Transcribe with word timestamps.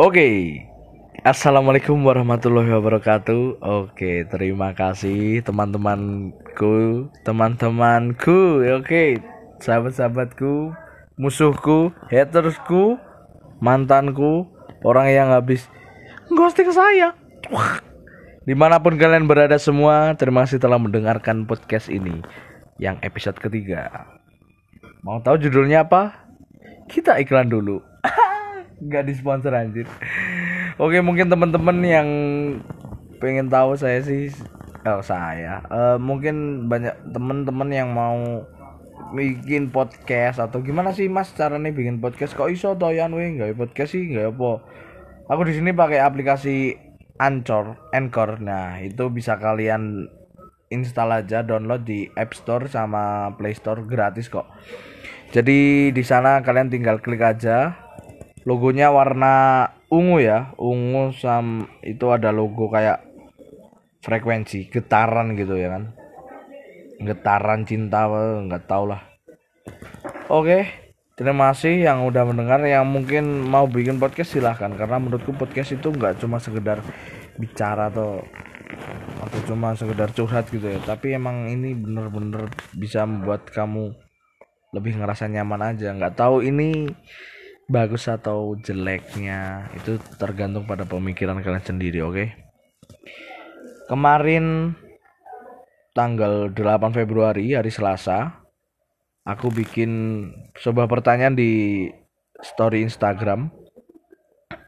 Oke. 0.00 0.56
Assalamualaikum 1.28 2.00
warahmatullahi 2.00 2.72
wabarakatuh. 2.72 3.60
Oke, 3.60 4.24
terima 4.32 4.72
kasih 4.72 5.44
teman-temanku, 5.44 7.12
teman-temanku. 7.20 8.64
Oke, 8.80 9.20
sahabat-sahabatku, 9.60 10.72
musuhku, 11.20 11.92
hatersku, 12.08 12.96
mantanku, 13.60 14.48
orang 14.88 15.12
yang 15.12 15.28
habis 15.36 15.68
ghosting 16.32 16.72
saya. 16.72 17.12
Wah. 17.52 17.84
Di 18.48 18.56
mana 18.56 18.80
pun 18.80 18.96
kalian 18.96 19.28
berada 19.28 19.60
semua, 19.60 20.16
terima 20.16 20.48
kasih 20.48 20.64
telah 20.64 20.80
mendengarkan 20.80 21.44
podcast 21.44 21.92
ini 21.92 22.24
yang 22.80 22.96
episode 23.04 23.36
ketiga. 23.36 24.08
Mau 25.04 25.20
tahu 25.20 25.36
judulnya 25.36 25.84
apa? 25.84 26.24
Kita 26.88 27.20
iklan 27.20 27.52
dulu. 27.52 27.89
Gak 28.80 29.04
disponsor 29.04 29.52
anjir. 29.52 29.84
Oke, 30.80 31.04
mungkin 31.04 31.28
teman-teman 31.28 31.78
yang 31.84 32.08
pengen 33.20 33.52
tahu 33.52 33.76
saya 33.76 34.00
sih 34.00 34.32
oh 34.88 35.04
saya. 35.04 35.60
Eh, 35.68 35.96
mungkin 36.00 36.66
banyak 36.72 37.12
teman-teman 37.12 37.68
yang 37.68 37.92
mau 37.92 38.48
bikin 39.12 39.68
podcast 39.74 40.38
atau 40.38 40.62
gimana 40.62 40.94
sih 40.94 41.10
Mas 41.12 41.34
caranya 41.36 41.68
bikin 41.68 42.00
podcast? 42.00 42.32
Kok 42.32 42.48
iso 42.48 42.72
toyan 42.80 43.12
we 43.12 43.36
nggak 43.36 43.58
podcast 43.58 43.92
sih 43.92 44.08
nggak 44.08 44.32
apa? 44.32 44.52
Aku 45.30 45.42
di 45.44 45.54
sini 45.54 45.76
pakai 45.76 46.00
aplikasi 46.00 46.74
Anchor 47.20 47.92
Anchor. 47.92 48.40
Nah 48.40 48.80
itu 48.80 49.12
bisa 49.12 49.36
kalian 49.36 50.08
install 50.70 51.26
aja 51.26 51.42
download 51.42 51.82
di 51.84 52.06
App 52.14 52.32
Store 52.32 52.70
sama 52.70 53.34
Play 53.36 53.52
Store 53.52 53.82
gratis 53.84 54.30
kok. 54.30 54.46
Jadi 55.30 55.90
di 55.94 56.02
sana 56.02 56.42
kalian 56.42 56.70
tinggal 56.74 56.98
klik 56.98 57.22
aja 57.22 57.89
logonya 58.44 58.92
warna 58.92 59.34
ungu 59.92 60.22
ya. 60.22 60.54
Ungu 60.56 61.12
sam 61.16 61.68
itu 61.84 62.08
ada 62.12 62.30
logo 62.32 62.70
kayak 62.70 63.04
frekuensi 64.00 64.70
getaran 64.72 65.36
gitu 65.36 65.58
ya 65.58 65.76
kan. 65.76 65.84
Getaran 67.00 67.64
cinta 67.68 68.08
nggak 68.08 68.64
tau 68.68 68.88
lah. 68.88 69.02
Oke 70.30 70.68
terima 71.20 71.52
kasih 71.52 71.84
yang 71.84 72.08
udah 72.08 72.24
mendengar. 72.24 72.64
Yang 72.64 72.86
mungkin 72.88 73.24
mau 73.44 73.68
bikin 73.68 74.00
podcast 74.00 74.32
silahkan. 74.32 74.72
Karena 74.72 74.96
menurutku 74.96 75.36
podcast 75.36 75.76
itu 75.76 75.92
nggak 75.92 76.22
cuma 76.22 76.40
sekedar 76.40 76.80
bicara 77.36 77.92
atau 77.92 78.24
atau 79.20 79.40
cuma 79.44 79.76
sekedar 79.76 80.08
curhat 80.16 80.48
gitu 80.48 80.64
ya. 80.64 80.80
Tapi 80.80 81.12
emang 81.12 81.50
ini 81.52 81.76
bener-bener 81.76 82.48
bisa 82.72 83.04
membuat 83.04 83.48
kamu 83.52 83.92
lebih 84.72 84.96
ngerasa 84.96 85.28
nyaman 85.28 85.76
aja. 85.76 85.92
Nggak 85.92 86.16
tahu 86.16 86.40
ini 86.46 86.88
bagus 87.70 88.10
atau 88.10 88.58
jeleknya 88.58 89.70
itu 89.78 89.94
tergantung 90.18 90.66
pada 90.66 90.82
pemikiran 90.82 91.38
kalian 91.38 91.62
sendiri 91.62 92.02
oke? 92.02 92.26
Kemarin 93.86 94.74
tanggal 95.94 96.50
8 96.50 96.90
Februari 96.90 97.54
hari 97.54 97.70
Selasa 97.70 98.42
aku 99.22 99.54
bikin 99.54 99.90
sebuah 100.58 100.90
pertanyaan 100.90 101.38
di 101.38 101.86
story 102.42 102.82
Instagram 102.82 103.54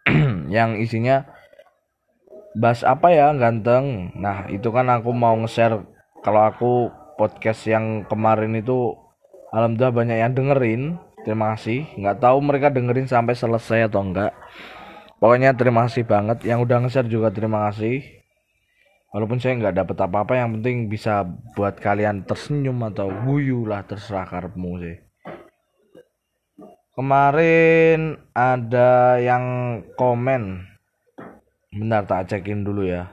yang 0.55 0.79
isinya 0.79 1.27
bahas 2.55 2.87
apa 2.87 3.11
ya 3.11 3.35
ganteng? 3.35 4.15
Nah 4.15 4.47
itu 4.47 4.71
kan 4.71 4.87
aku 4.87 5.11
mau 5.11 5.35
nge-share 5.43 5.83
kalau 6.23 6.43
aku 6.47 6.73
podcast 7.19 7.67
yang 7.67 8.07
kemarin 8.07 8.55
itu 8.55 8.95
alhamdulillah 9.51 9.95
banyak 9.95 10.19
yang 10.23 10.33
dengerin 10.39 10.83
terima 11.23 11.55
kasih. 11.55 11.87
Nggak 11.99 12.19
tahu 12.23 12.39
mereka 12.43 12.69
dengerin 12.71 13.09
sampai 13.11 13.35
selesai 13.35 13.91
atau 13.91 14.03
enggak 14.03 14.35
pokoknya 15.23 15.55
terima 15.55 15.87
kasih 15.87 16.03
banget. 16.03 16.43
Yang 16.43 16.59
udah 16.67 16.77
nge-share 16.83 17.07
juga 17.07 17.31
terima 17.31 17.71
kasih. 17.71 18.03
Walaupun 19.15 19.39
saya 19.39 19.61
nggak 19.61 19.77
dapet 19.77 19.97
apa-apa 20.03 20.35
yang 20.41 20.59
penting 20.59 20.89
bisa 20.89 21.23
buat 21.53 21.77
kalian 21.77 22.25
tersenyum 22.25 22.81
atau 22.91 23.13
guyu 23.29 23.69
lah 23.69 23.85
terserah 23.85 24.25
karepmu 24.25 24.81
sih. 24.83 24.97
Kemarin 26.93 28.21
ada 28.33 29.17
yang 29.21 29.45
komen. 29.97 30.65
Bentar 31.73 32.05
tak 32.05 32.29
cekin 32.29 32.65
dulu 32.65 32.85
ya. 32.85 33.13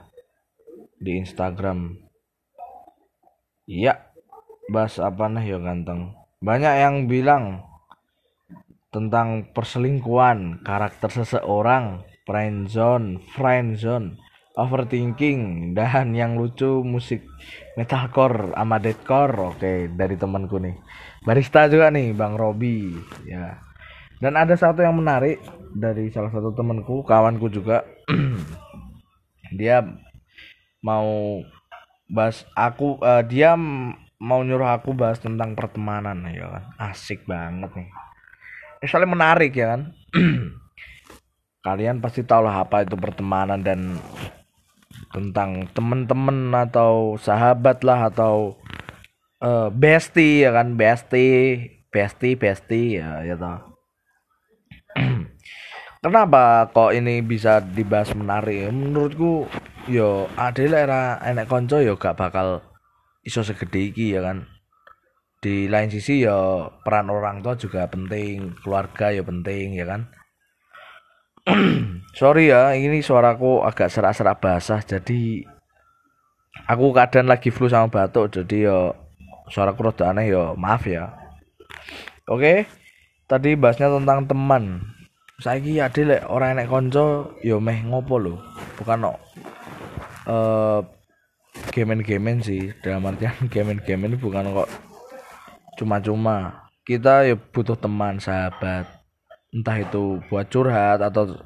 Di 1.00 1.20
Instagram. 1.20 1.96
Iya. 3.68 4.00
Bahas 4.72 5.00
apa 5.00 5.28
nih 5.32 5.56
ya 5.56 5.58
ganteng? 5.60 6.12
Banyak 6.40 6.74
yang 6.80 6.96
bilang 7.08 7.69
tentang 8.90 9.54
perselingkuhan, 9.54 10.66
karakter 10.66 11.10
seseorang, 11.14 12.02
friendzone, 12.26 13.22
friendzone, 13.38 14.18
overthinking, 14.58 15.72
dan 15.78 16.10
yang 16.12 16.34
lucu 16.34 16.82
musik 16.82 17.22
metalcore 17.78 18.50
sama 18.50 18.82
deathcore. 18.82 19.54
Oke, 19.54 19.86
dari 19.94 20.18
temanku 20.18 20.58
nih. 20.58 20.74
Barista 21.22 21.70
juga 21.70 21.94
nih, 21.94 22.10
Bang 22.12 22.34
Robi. 22.34 22.90
Ya. 23.30 23.62
Dan 24.18 24.36
ada 24.36 24.52
satu 24.58 24.82
yang 24.82 24.98
menarik 24.98 25.38
dari 25.72 26.10
salah 26.10 26.34
satu 26.34 26.50
temanku, 26.52 27.06
kawanku 27.06 27.46
juga. 27.46 27.86
dia 29.58 29.82
mau 30.82 31.40
bahas 32.10 32.42
aku 32.58 32.98
eh, 33.06 33.22
dia 33.26 33.54
mau 34.18 34.42
nyuruh 34.42 34.66
aku 34.66 34.94
bahas 34.98 35.22
tentang 35.22 35.54
pertemanan 35.54 36.26
ya 36.26 36.50
kan. 36.58 36.64
Asik 36.90 37.22
banget 37.24 37.70
nih 37.78 38.09
soalnya 38.88 39.12
menarik 39.12 39.52
ya 39.52 39.76
kan. 39.76 39.92
Kalian 41.66 42.00
pasti 42.00 42.24
tahu 42.24 42.48
lah 42.48 42.64
apa 42.64 42.88
itu 42.88 42.96
pertemanan 42.96 43.60
dan 43.60 44.00
tentang 45.12 45.68
temen-temen 45.76 46.54
atau 46.56 47.20
sahabat 47.20 47.84
lah 47.84 48.08
atau 48.08 48.56
eh, 49.44 49.68
bestie 49.68 50.48
ya 50.48 50.56
kan. 50.56 50.76
Bestie 50.76 51.84
bestie 51.92 52.38
bestie 52.38 53.02
ya 53.02 53.20
ya 53.24 53.36
toh. 53.36 53.58
Kenapa 56.00 56.72
kok 56.72 56.96
ini 56.96 57.20
bisa 57.20 57.60
dibahas 57.60 58.16
menarik 58.16 58.56
ya? 58.56 58.70
menurutku 58.72 59.44
yo 59.84 60.32
ada 60.36 60.60
era 60.64 61.02
enek 61.20 61.44
konco 61.48 61.76
yo 61.80 62.00
gak 62.00 62.16
bakal 62.16 62.64
iso 63.20 63.44
segede 63.44 63.92
iki 63.92 64.16
ya 64.16 64.24
kan 64.24 64.49
di 65.40 65.72
lain 65.72 65.88
sisi 65.88 66.28
ya 66.28 66.68
peran 66.84 67.08
orang 67.08 67.40
tua 67.40 67.56
juga 67.56 67.88
penting 67.88 68.60
keluarga 68.60 69.08
ya 69.08 69.24
penting 69.24 69.72
ya 69.72 69.88
kan? 69.88 70.00
Sorry 72.20 72.52
ya 72.52 72.76
ini 72.76 73.00
suaraku 73.00 73.64
agak 73.64 73.88
serak-serak 73.88 74.36
basah 74.44 74.84
jadi 74.84 75.48
aku 76.68 76.92
kadang 76.92 77.26
lagi 77.32 77.48
flu 77.48 77.72
sama 77.72 77.88
batuk 77.88 78.36
jadi 78.36 78.68
ya 78.68 78.78
suaraku 79.48 79.88
rada 79.88 80.12
aneh 80.12 80.28
ya 80.28 80.52
maaf 80.60 80.84
ya. 80.84 81.16
Oke 82.28 82.68
tadi 83.24 83.56
bahasnya 83.56 83.88
tentang 83.88 84.28
teman. 84.28 84.64
Saya 85.40 85.56
ya 85.64 85.88
lek 85.88 86.28
orang 86.28 86.60
enek 86.60 86.68
konco 86.68 87.32
yo 87.40 87.64
meh 87.64 87.80
ngopo 87.80 88.20
lo 88.20 88.44
bukan 88.76 89.08
no 89.08 89.16
eh 90.28 90.84
gemen-gemen 91.72 92.44
sih 92.44 92.76
dalam 92.84 93.08
artian 93.08 93.32
gemen-gemen 93.52 94.20
bukan 94.20 94.52
kok 94.52 94.89
cuma-cuma. 95.78 96.66
Kita 96.86 97.26
ya 97.28 97.36
butuh 97.36 97.76
teman 97.76 98.18
sahabat. 98.18 98.88
Entah 99.50 99.76
itu 99.82 100.22
buat 100.30 100.46
curhat 100.46 101.02
atau 101.02 101.38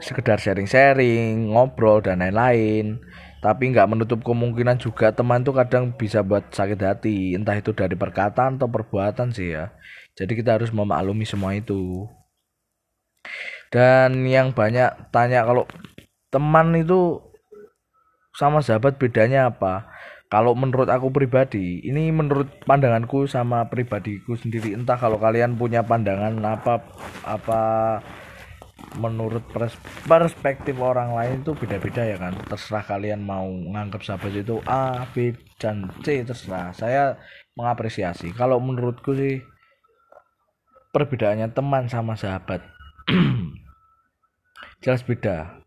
sekedar 0.00 0.40
sharing-sharing 0.40 1.52
ngobrol 1.52 2.00
dan 2.04 2.20
lain-lain. 2.24 3.00
Tapi 3.44 3.76
nggak 3.76 3.88
menutup 3.92 4.24
kemungkinan 4.24 4.80
juga 4.80 5.12
teman 5.12 5.44
tuh 5.44 5.52
kadang 5.52 5.92
bisa 5.92 6.24
buat 6.24 6.48
sakit 6.48 6.80
hati. 6.80 7.36
Entah 7.36 7.60
itu 7.60 7.76
dari 7.76 7.92
perkataan 7.92 8.56
atau 8.56 8.68
perbuatan 8.68 9.32
sih 9.36 9.52
ya. 9.52 9.72
Jadi 10.16 10.32
kita 10.40 10.56
harus 10.56 10.72
memaklumi 10.72 11.28
semua 11.28 11.52
itu. 11.52 12.08
Dan 13.68 14.24
yang 14.24 14.56
banyak 14.56 15.12
tanya 15.12 15.44
kalau 15.44 15.68
teman 16.32 16.72
itu 16.78 17.20
sama 18.34 18.58
sahabat 18.62 18.98
bedanya 18.98 19.50
apa 19.50 19.86
kalau 20.34 20.58
menurut 20.58 20.90
aku 20.90 21.14
pribadi 21.14 21.78
ini 21.86 22.10
menurut 22.10 22.50
pandanganku 22.66 23.30
sama 23.30 23.70
pribadiku 23.70 24.34
sendiri 24.34 24.74
entah 24.74 24.98
kalau 24.98 25.14
kalian 25.22 25.54
punya 25.54 25.86
pandangan 25.86 26.34
apa 26.42 26.82
apa 27.22 27.62
menurut 28.98 29.46
pers- 29.50 29.78
perspektif 30.06 30.74
orang 30.82 31.14
lain 31.14 31.46
itu 31.46 31.54
beda-beda 31.54 32.02
ya 32.02 32.18
kan. 32.18 32.34
Terserah 32.50 32.82
kalian 32.82 33.22
mau 33.22 33.46
nganggap 33.46 34.02
sahabat 34.02 34.34
itu 34.34 34.58
A 34.66 35.06
B 35.14 35.38
dan 35.58 35.90
C 36.02 36.22
terserah. 36.26 36.74
Saya 36.74 37.18
mengapresiasi. 37.54 38.34
Kalau 38.34 38.58
menurutku 38.58 39.14
sih 39.14 39.42
perbedaannya 40.90 41.50
teman 41.54 41.86
sama 41.90 42.18
sahabat. 42.18 42.62
Jelas 44.82 45.02
beda. 45.06 45.62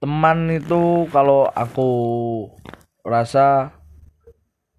Teman 0.00 0.48
itu 0.48 1.04
kalau 1.12 1.44
aku 1.52 1.90
rasa 3.06 3.76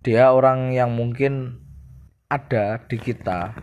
dia 0.01 0.33
orang 0.33 0.73
yang 0.73 0.93
mungkin 0.93 1.61
ada 2.31 2.81
di 2.89 2.97
kita 2.97 3.53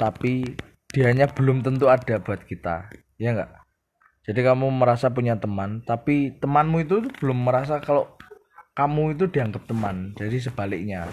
tapi 0.00 0.56
dianya 0.90 1.28
belum 1.30 1.60
tentu 1.60 1.86
ada 1.86 2.18
buat 2.22 2.44
kita. 2.48 2.88
Ya 3.20 3.36
enggak 3.36 3.60
jadi 4.30 4.52
kamu 4.52 4.68
merasa 4.70 5.08
punya 5.10 5.40
teman 5.40 5.80
tapi 5.82 6.36
temanmu 6.38 6.84
itu 6.84 7.02
belum 7.18 7.50
merasa 7.50 7.80
kalau 7.80 8.14
kamu 8.76 9.18
itu 9.18 9.24
dianggap 9.26 9.64
teman 9.66 10.14
jadi 10.14 10.38
sebaliknya. 10.38 11.08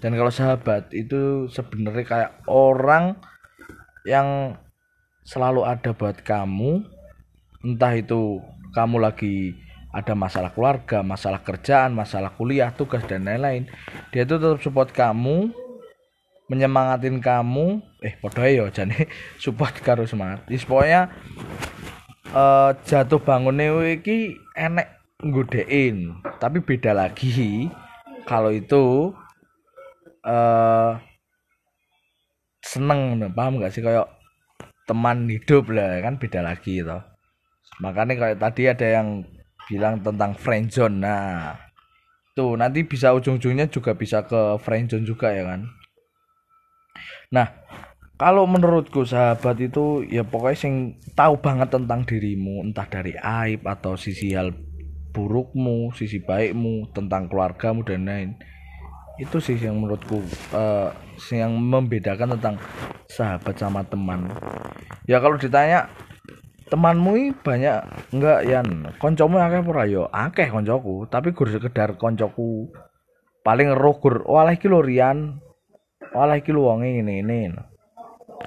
Dan 0.00 0.16
kalau 0.16 0.32
sahabat 0.32 0.88
itu 0.96 1.52
sebenarnya 1.52 2.04
kayak 2.08 2.32
orang 2.48 3.20
yang 4.08 4.56
selalu 5.28 5.68
ada 5.68 5.92
buat 5.92 6.24
kamu 6.24 6.82
entah 7.62 7.94
itu 7.94 8.40
kamu 8.74 8.96
lagi 8.98 9.54
ada 9.92 10.16
masalah 10.16 10.50
keluarga, 10.56 11.04
masalah 11.04 11.44
kerjaan, 11.44 11.92
masalah 11.92 12.32
kuliah, 12.32 12.72
tugas 12.72 13.04
dan 13.04 13.28
lain-lain. 13.28 13.68
Dia 14.08 14.24
itu 14.24 14.40
tetap 14.40 14.58
support 14.64 14.88
kamu, 14.90 15.52
menyemangatin 16.48 17.20
kamu. 17.20 17.84
Eh, 18.00 18.16
podo 18.18 18.40
ya 18.42 18.66
jane 18.72 19.06
support 19.44 19.76
karo 19.84 20.08
semangat. 20.08 20.48
Is 20.48 20.64
pokoknya 20.64 21.12
uh, 22.32 22.72
jatuh 22.88 23.20
bangunnya 23.20 23.68
iki 23.92 24.40
enek 24.56 24.88
nggodein, 25.22 26.18
tapi 26.40 26.64
beda 26.64 26.96
lagi 26.96 27.70
kalau 28.26 28.50
itu 28.50 29.14
uh, 30.26 30.98
seneng 32.62 33.18
paham 33.34 33.58
gak 33.58 33.74
sih 33.74 33.82
kayak 33.82 34.06
teman 34.86 35.30
hidup 35.30 35.70
lah 35.70 35.98
kan 36.02 36.18
beda 36.18 36.40
lagi 36.42 36.82
gitu 36.82 36.98
makanya 37.82 38.14
kayak 38.18 38.38
tadi 38.38 38.62
ada 38.70 38.86
yang 38.86 39.08
bilang 39.72 40.04
tentang 40.04 40.36
friendzone 40.36 41.00
nah 41.00 41.56
tuh 42.36 42.60
nanti 42.60 42.84
bisa 42.84 43.12
ujung-ujungnya 43.16 43.72
juga 43.72 43.96
bisa 43.96 44.24
ke 44.28 44.60
friendzone 44.60 45.08
juga 45.08 45.32
ya 45.32 45.48
kan? 45.48 45.68
Nah 47.32 47.48
kalau 48.20 48.44
menurutku 48.44 49.08
sahabat 49.08 49.56
itu 49.64 50.04
ya 50.04 50.24
pokoknya 50.24 50.58
sing 50.60 50.74
tahu 51.16 51.40
banget 51.40 51.72
tentang 51.72 52.04
dirimu 52.04 52.60
entah 52.68 52.84
dari 52.88 53.16
aib 53.16 53.64
atau 53.64 53.96
sisi 53.96 54.36
hal 54.36 54.52
burukmu 55.12 55.92
sisi 55.92 56.24
baikmu 56.24 56.92
tentang 56.96 57.28
keluargamu 57.28 57.84
dan 57.84 58.08
lain 58.08 58.30
itu 59.20 59.36
sih 59.44 59.60
yang 59.60 59.76
menurutku 59.76 60.24
uh, 60.56 60.88
yang 61.28 61.52
membedakan 61.52 62.32
tentang 62.38 62.56
sahabat 63.12 63.54
sama 63.60 63.84
teman. 63.84 64.24
Ya 65.04 65.20
kalau 65.20 65.36
ditanya 65.36 65.92
temanmu 66.72 67.36
banyak 67.44 67.84
enggak 68.16 68.40
yan? 68.48 68.96
Koncomu 68.96 69.36
akeh 69.36 69.60
ora? 69.60 69.84
Yo 69.84 70.08
akeh 70.08 70.48
koncoku 70.48 71.04
tapi 71.12 71.36
gur 71.36 71.52
sekedar 71.52 72.00
koncoku 72.00 72.72
paling 73.44 73.76
roh 73.76 74.00
gur 74.00 74.24
walah 74.24 74.56
iki 74.56 74.72
lho 74.72 74.80
Rian. 74.80 75.36
Walah 76.16 76.40
iki 76.40 76.48
lho 76.48 76.64
wonge 76.64 76.88
ini 76.88 77.20
ini 77.20 77.52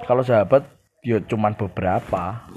kalau 0.02 0.26
sahabat 0.26 0.66
yo 1.06 1.22
cuman 1.22 1.54
beberapa. 1.54 2.50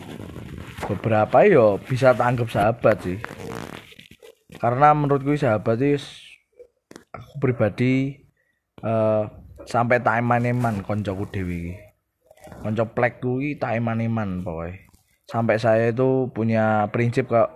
Beberapa 0.89 1.45
yo 1.45 1.77
bisa 1.77 2.17
tanggap 2.17 2.49
sahabat 2.49 2.97
sih. 3.05 3.21
Karena 4.57 4.97
menurutku 4.97 5.37
sahabat 5.37 5.77
itu 5.77 6.01
aku 7.13 7.33
pribadi 7.37 8.17
uh, 8.81 9.29
sampai 9.69 10.01
tak 10.01 10.25
eman-eman 10.25 10.81
koncoku 10.81 11.29
dewi 11.29 11.77
konco 12.65 12.85
plek 12.89 13.21
kuwi 13.21 13.55
tak 13.61 13.77
eman-eman 13.77 14.41
pokoknya 14.41 14.88
sampai 15.29 15.61
saya 15.61 15.93
itu 15.93 16.25
punya 16.33 16.89
prinsip 16.89 17.29
kok. 17.29 17.53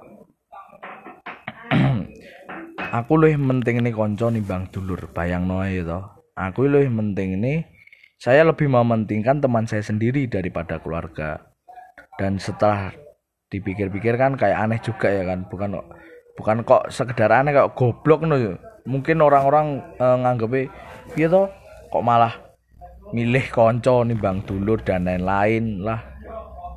Aku 3.02 3.18
lebih 3.18 3.42
penting 3.42 3.82
ini 3.82 3.90
konco 3.90 4.30
nih 4.30 4.46
bang 4.46 4.70
dulur 4.70 5.10
bayang 5.10 5.50
noe 5.50 5.66
itu 5.66 5.98
aku 6.34 6.66
lebih 6.66 6.94
penting 6.94 7.42
ini 7.42 7.66
saya 8.22 8.46
lebih 8.46 8.70
mementingkan 8.70 9.42
teman 9.42 9.66
saya 9.66 9.82
sendiri 9.82 10.30
daripada 10.30 10.78
keluarga. 10.78 11.42
Dan 12.22 12.38
setelah 12.38 12.94
dipikir-pikir 13.50 14.18
kan 14.18 14.38
kayak 14.38 14.58
aneh 14.62 14.80
juga 14.82 15.10
ya 15.10 15.26
kan 15.26 15.46
bukan 15.50 15.82
bukan 16.38 16.66
kok 16.66 16.90
sekedar 16.94 17.30
aneh 17.30 17.54
kok 17.54 17.74
goblok 17.78 18.26
no 18.26 18.38
mungkin 18.90 19.22
orang-orang 19.22 19.82
e, 20.02 20.06
nganggepnya 20.06 20.62
gitu 21.14 21.50
kok 21.94 22.06
malah 22.06 22.34
milih 23.14 23.46
konco 23.54 24.02
nih 24.02 24.18
bang 24.18 24.42
dulur 24.42 24.82
dan 24.82 25.06
lain-lain 25.06 25.86
lah 25.86 26.13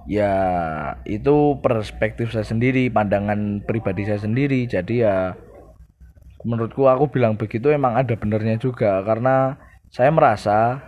ya 0.06 0.32
itu 1.02 1.58
perspektif 1.58 2.30
saya 2.30 2.46
sendiri 2.46 2.88
pandangan 2.88 3.62
pribadi 3.66 4.06
saya 4.06 4.22
sendiri. 4.22 4.64
Jadi 4.70 5.02
ya 5.02 5.34
menurutku 6.46 6.86
aku 6.86 7.10
bilang 7.10 7.34
begitu 7.34 7.74
emang 7.74 7.98
ada 7.98 8.14
benernya 8.14 8.56
juga. 8.56 9.02
Karena 9.02 9.58
saya 9.90 10.10
merasa 10.14 10.80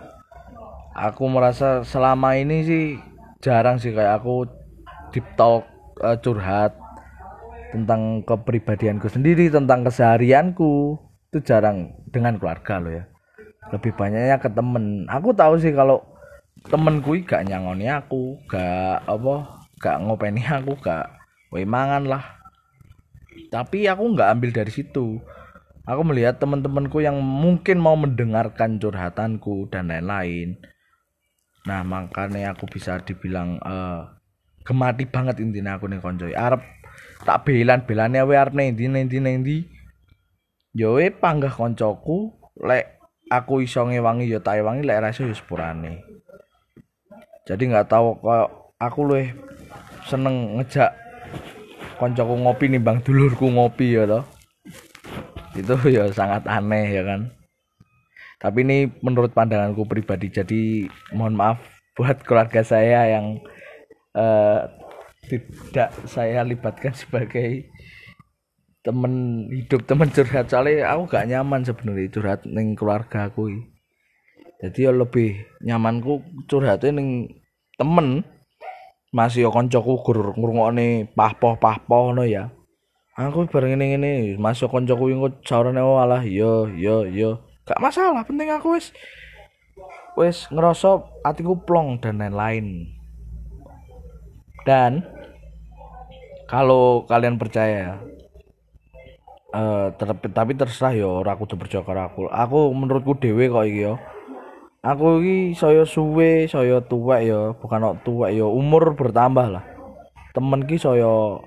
aku 0.95 1.27
merasa 1.31 1.83
selama 1.83 2.39
ini 2.39 2.63
sih 2.65 2.85
jarang 3.43 3.79
sih 3.79 3.95
kayak 3.95 4.23
aku 4.23 4.47
deep 5.15 5.27
talk 5.39 5.67
uh, 6.03 6.19
curhat 6.19 6.75
tentang 7.75 8.25
kepribadianku 8.25 9.11
sendiri 9.11 9.51
tentang 9.51 9.85
keseharianku. 9.85 10.97
Itu 11.29 11.45
jarang 11.45 11.93
dengan 12.09 12.41
keluarga 12.41 12.81
loh 12.81 12.93
ya. 12.95 13.05
Lebih 13.69 13.93
banyaknya 14.01 14.41
ke 14.41 14.49
temen. 14.49 15.05
Aku 15.13 15.37
tahu 15.37 15.61
sih 15.61 15.77
kalau 15.77 16.01
temen 16.67 16.99
kui 16.99 17.23
gak 17.23 17.47
nyangoni 17.47 17.87
aku 17.87 18.43
gak 18.51 19.07
apa 19.07 19.63
gak 19.79 20.03
ngopeni 20.03 20.43
aku 20.43 20.75
gak 20.83 21.07
woi 21.55 21.63
mangan 21.63 22.11
lah. 22.11 22.25
Tapi 23.49 23.89
aku 23.89 24.13
nggak 24.13 24.31
ambil 24.35 24.51
dari 24.53 24.73
situ. 24.75 25.23
Aku 25.89 26.05
melihat 26.05 26.37
teman-temanku 26.37 27.01
yang 27.01 27.17
mungkin 27.17 27.81
mau 27.81 27.97
mendengarkan 27.97 28.77
curhatanku 28.77 29.73
dan 29.73 29.89
lain-lain. 29.89 30.61
Nah 31.65 31.81
makanya 31.81 32.53
aku 32.53 32.69
bisa 32.69 33.01
dibilang 33.01 33.57
uh, 33.65 34.05
gemati 34.69 35.09
banget 35.09 35.41
intinya 35.41 35.81
aku 35.81 35.89
nih 35.89 35.97
koncoy 35.97 36.37
Arab 36.37 36.61
tak 37.25 37.49
belan 37.49 37.83
belane 37.89 38.21
we 38.23 38.37
arep 38.37 38.55
nendi 38.55 38.85
nendi 38.87 39.19
nendi 39.19 39.59
yo 40.77 41.01
we 41.01 41.11
panggah 41.11 41.51
koncoku 41.51 42.37
lek 42.63 43.01
aku 43.33 43.65
iso 43.65 43.83
ngewangi 43.89 44.29
yo 44.29 44.45
tak 44.45 44.63
wangi 44.63 44.85
lek 44.87 45.03
rasa 45.03 45.27
yo 45.27 45.35
sepurane 45.35 46.08
jadi 47.49 47.63
nggak 47.65 47.89
tahu 47.89 48.21
kok 48.21 48.77
aku 48.77 49.01
loh 49.09 49.25
seneng 50.05 50.61
ngejak 50.61 50.93
koncoku 51.99 52.35
ngopi 52.39 52.71
nih 52.71 52.81
bang 52.81 53.01
dulurku 53.03 53.49
ngopi 53.49 53.97
ya 53.99 54.05
toh. 54.05 54.25
Itu 55.57 55.75
ya 55.97 56.13
sangat 56.13 56.47
aneh 56.47 56.87
ya 56.93 57.03
kan. 57.09 57.21
Tapi 58.39 58.63
ini 58.63 58.87
menurut 59.03 59.35
pandanganku 59.35 59.83
pribadi 59.89 60.31
jadi 60.31 60.87
mohon 61.17 61.35
maaf 61.35 61.59
buat 61.99 62.23
keluarga 62.23 62.63
saya 62.63 63.19
yang 63.19 63.43
uh, 64.15 64.71
tidak 65.27 65.91
saya 66.07 66.47
libatkan 66.47 66.95
sebagai 67.03 67.67
temen 68.87 69.45
hidup 69.51 69.83
temen 69.91 70.13
curhat. 70.15 70.47
Soalnya 70.47 70.95
aku 70.95 71.11
gak 71.11 71.27
nyaman 71.27 71.67
sebenarnya 71.67 72.13
curhat 72.15 72.47
neng 72.47 72.79
keluarga 72.79 73.27
aku. 73.27 73.51
Jadi 74.59 74.87
ya 74.87 74.95
lebih 74.95 75.39
nyamanku 75.63 76.23
curhatnya 76.47 76.95
neng 76.95 77.38
temen 77.79 78.27
masih 79.15 79.49
yo 79.49 79.51
koncoku 79.55 80.03
gur 80.05 80.37
ngrungokne 80.37 81.09
pahpoh-pahpoh 81.17 82.13
no 82.13 82.27
ya. 82.27 82.53
Aku 83.17 83.49
bareng 83.51 83.79
ini 83.79 83.97
ini 83.99 84.13
masih 84.37 84.69
koncoku 84.69 85.11
yang 85.11 85.23
saurane 85.43 85.81
oh 85.81 85.99
alah 85.99 86.23
yo 86.23 86.69
yo 86.71 87.07
yo 87.09 87.43
gak 87.67 87.83
masalah 87.83 88.23
penting 88.23 88.47
aku 88.51 88.79
wis 88.79 88.95
wis 90.15 90.47
ngerasa 90.51 91.03
hatiku 91.25 91.57
plong 91.63 92.03
dan 92.03 92.19
lain-lain. 92.19 92.95
Dan 94.67 95.07
kalau 96.51 97.09
kalian 97.09 97.41
percaya 97.41 98.03
uh, 99.57 99.89
tapi 100.35 100.53
terserah 100.59 100.93
yo 100.93 101.25
aku 101.25 101.49
tuh 101.49 101.57
percaya 101.57 101.83
aku. 101.83 102.29
Aku 102.29 102.71
menurutku 102.77 103.17
dewe 103.17 103.49
kok 103.49 103.65
iki 103.65 103.87
yo 103.89 103.97
aku 104.83 105.23
iki 105.23 105.37
saya 105.59 105.83
suwe 105.83 106.47
saya 106.47 106.79
tua 106.85 107.23
ya. 107.23 107.53
Bukan 107.57 107.83
kok 107.83 107.99
tua 108.07 108.31
ya 108.31 108.47
umur 108.47 108.95
bertambah 108.95 109.47
lah. 109.59 109.65
Temen 110.33 110.67
ki 110.67 110.79
saya 110.79 111.43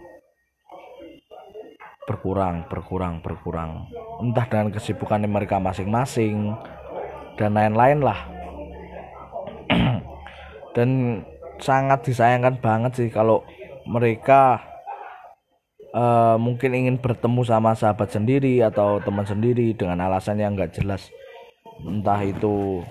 berkurang 2.09 2.67
berkurang 2.67 3.23
berkurang. 3.23 3.87
Entah 4.19 4.45
dengan 4.49 4.73
kesibukan 4.73 5.23
mereka 5.25 5.61
masing-masing 5.61 6.51
dan 7.39 7.55
lain-lain 7.55 8.03
lah. 8.03 8.19
Dan 10.75 11.21
sangat 11.61 12.03
disayangkan 12.03 12.57
banget 12.59 12.91
sih 12.97 13.09
kalau 13.13 13.45
mereka 13.85 14.59
uh, 15.95 16.35
mungkin 16.39 16.73
ingin 16.75 16.97
bertemu 16.97 17.41
sama 17.45 17.75
sahabat 17.77 18.11
sendiri 18.11 18.63
atau 18.65 18.99
teman 19.03 19.27
sendiri 19.27 19.71
dengan 19.75 20.01
alasan 20.03 20.41
yang 20.41 20.57
nggak 20.57 20.75
jelas. 20.75 21.07
Entah 21.81 22.21
itu 22.21 22.83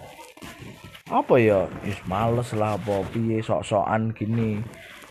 apa 1.11 1.35
ya? 1.43 1.67
Is 1.83 1.99
males 2.07 2.55
lah 2.55 2.79
apa 2.79 3.03
sok-sokan 3.43 4.15
gini. 4.15 4.63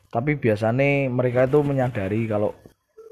Tapi 0.09 0.39
biasanya 0.39 1.11
mereka 1.11 1.45
itu 1.45 1.59
menyadari 1.61 2.25
kalau 2.25 2.55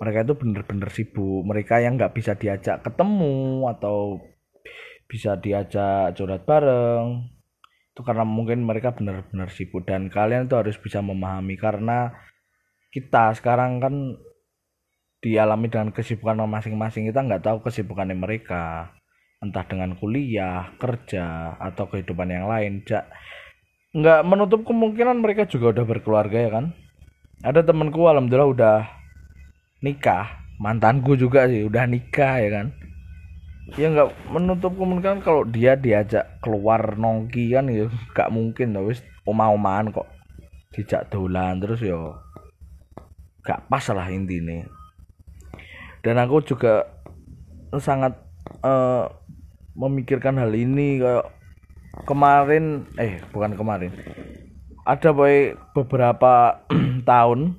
mereka 0.01 0.25
itu 0.25 0.33
bener-bener 0.39 0.89
sibuk. 0.89 1.45
Mereka 1.45 1.83
yang 1.83 1.99
nggak 1.99 2.15
bisa 2.15 2.33
diajak 2.39 2.81
ketemu 2.81 3.67
atau 3.69 4.23
bisa 5.05 5.35
diajak 5.37 6.15
curhat 6.15 6.47
bareng. 6.47 7.27
Itu 7.93 8.01
karena 8.07 8.25
mungkin 8.25 8.63
mereka 8.65 8.95
benar-benar 8.95 9.51
sibuk. 9.51 9.85
Dan 9.85 10.09
kalian 10.09 10.47
itu 10.49 10.55
harus 10.57 10.79
bisa 10.79 11.03
memahami 11.03 11.59
karena 11.59 12.15
kita 12.89 13.35
sekarang 13.35 13.83
kan 13.83 13.93
dialami 15.21 15.67
dengan 15.69 15.91
kesibukan 15.91 16.39
masing-masing. 16.47 17.11
Kita 17.11 17.19
nggak 17.19 17.43
tahu 17.45 17.57
kesibukannya 17.67 18.15
mereka 18.17 18.96
entah 19.37 19.65
dengan 19.69 19.93
kuliah 19.93 20.73
kerja 20.81 21.57
atau 21.61 21.85
kehidupan 21.85 22.33
yang 22.33 22.49
lain 22.49 22.81
ja, 22.89 23.05
nggak 23.93 24.25
menutup 24.25 24.65
kemungkinan 24.65 25.21
mereka 25.21 25.45
juga 25.45 25.77
udah 25.77 25.85
berkeluarga 25.85 26.37
ya 26.37 26.51
kan? 26.51 26.65
Ada 27.45 27.61
temanku 27.61 28.09
alhamdulillah 28.09 28.49
udah 28.49 28.77
nikah. 29.85 30.45
Mantanku 30.57 31.13
juga 31.13 31.45
sih 31.45 31.69
udah 31.69 31.85
nikah 31.85 32.41
ya 32.41 32.49
kan? 32.49 32.67
Ya 33.77 33.93
nggak 33.93 34.09
menutup 34.33 34.73
kemungkinan 34.73 35.21
kalau 35.21 35.45
dia 35.45 35.77
diajak 35.77 36.41
keluar 36.41 36.97
nongki 36.97 37.53
kan? 37.53 37.69
Ya 37.69 37.85
nggak 37.87 38.33
mungkin 38.33 38.73
tapi 38.73 38.97
oma-omaan 39.27 39.93
kok 39.93 40.09
dijak 40.73 41.13
dolan 41.13 41.61
terus 41.61 41.83
yo 41.83 42.17
gak 43.47 43.63
pas 43.71 43.85
lah 43.95 44.07
intinya. 44.11 44.67
Dan 46.03 46.19
aku 46.19 46.43
juga 46.43 46.83
sangat 47.79 48.15
uh, 48.63 49.07
memikirkan 49.77 50.41
hal 50.41 50.49
ini 50.57 50.97
kayak 50.97 51.29
kemarin 52.09 52.89
eh 52.97 53.21
bukan 53.29 53.53
kemarin. 53.53 53.93
Ada 54.83 55.13
boy 55.13 55.53
beberapa 55.77 56.65
tahun 57.09 57.53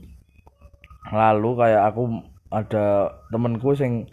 lalu 1.14 1.50
kayak 1.56 1.82
aku 1.94 2.02
ada 2.50 3.16
temenku 3.30 3.72
sing 3.78 4.10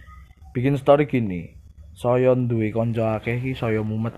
bikin 0.55 0.79
story 0.79 1.09
gini 1.09 1.51
saya 1.95 2.35
duwe 2.35 2.69
konco 2.69 3.01
akeh 3.03 3.41
iki 3.41 3.57
saya 3.57 3.81
mumet. 3.81 4.13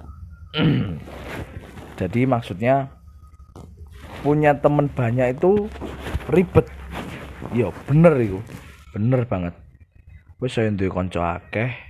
Jadi 1.99 2.27
maksudnya 2.27 2.91
punya 4.21 4.57
temen 4.59 4.91
banyak 4.91 5.39
itu 5.39 5.71
ribet. 6.27 6.67
Iya 7.55 7.71
bener 7.87 8.17
itu 8.19 8.43
bener 8.91 9.23
banget. 9.29 9.55
Wis 10.41 10.57
saya 10.57 10.73
duwe 10.73 10.89
konco 10.91 11.21
akeh 11.23 11.86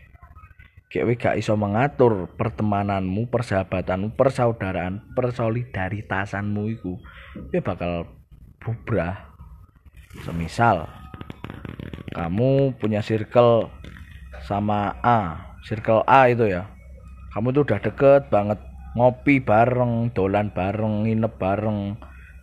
kayak 0.88 1.20
gak 1.20 1.38
iso 1.39 1.53
mengatur 1.60 2.32
pertemananmu, 2.39 3.27
persahabatanmu, 3.27 4.15
persaudaraan, 4.15 5.03
persolidaritasanmu 5.13 6.63
itu 6.72 6.96
ya 7.51 7.60
bakal 7.60 8.08
bubrah. 8.63 9.36
Semisal 10.24 10.89
kamu 12.17 12.74
punya 12.82 13.06
circle 13.06 13.70
sama 14.41 14.98
A 15.06 15.53
circle 15.62 16.01
A 16.10 16.34
itu 16.34 16.50
ya 16.50 16.65
kamu 17.38 17.53
tuh 17.53 17.63
udah 17.70 17.77
deket 17.77 18.22
banget 18.34 18.58
ngopi 18.98 19.38
bareng 19.38 20.10
dolan 20.17 20.50
bareng 20.50 21.06
nginep 21.06 21.34
bareng 21.38 21.94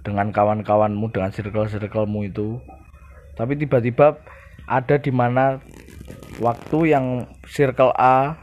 dengan 0.07 0.31
kawan-kawanmu 0.31 1.11
dengan 1.11 1.35
circle-circlemu 1.35 2.21
itu 2.31 2.63
tapi 3.35 3.59
tiba-tiba 3.59 4.15
ada 4.71 4.95
di 4.95 5.11
mana 5.11 5.59
waktu 6.43 6.95
yang 6.95 7.07
circle 7.47 7.93
A 7.95 8.37